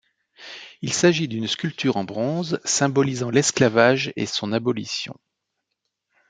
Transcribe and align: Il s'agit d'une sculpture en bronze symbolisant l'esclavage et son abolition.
Il 0.81 0.91
s'agit 0.93 1.27
d'une 1.27 1.45
sculpture 1.47 1.95
en 1.95 2.03
bronze 2.03 2.59
symbolisant 2.65 3.29
l'esclavage 3.29 4.11
et 4.15 4.25
son 4.25 4.51
abolition. 4.51 5.13